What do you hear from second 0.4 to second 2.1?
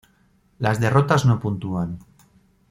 Las derrotas no puntúan.